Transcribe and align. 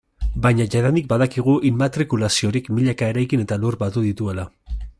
Baina 0.43 0.63
jadanik 0.75 1.07
badakigu 1.11 1.53
immatrikulazio 1.71 2.49
horiek 2.53 2.71
milaka 2.79 3.11
eraikin 3.15 3.45
eta 3.45 3.59
lur 3.65 3.79
batu 3.85 4.05
dituela. 4.07 4.47